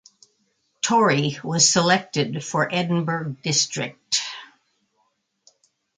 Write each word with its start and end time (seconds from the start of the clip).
Torrie 0.81 1.37
was 1.43 1.69
selected 1.69 2.43
for 2.43 2.67
Edinburgh 2.73 3.35
District. 3.43 4.23